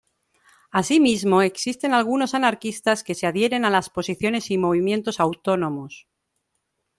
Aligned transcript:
Así 0.71 0.99
mismo 0.99 1.43
existen 1.43 1.93
algunos 1.93 2.33
anarquistas 2.33 3.03
que 3.03 3.13
se 3.13 3.27
adhieren 3.27 3.65
a 3.65 3.69
las 3.69 3.91
posiciones 3.91 4.49
y 4.49 4.57
movimientos 4.57 5.19
autónomos. 5.19 6.07